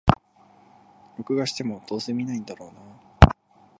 [1.19, 2.79] 録画しても、どうせ観ないんだろうな
[3.19, 3.35] あ